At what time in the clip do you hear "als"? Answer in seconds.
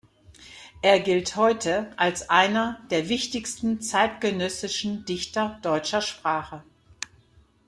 1.95-2.27